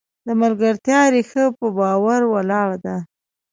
[0.27, 2.95] د ملګرتیا ریښه په باور ولاړه ده.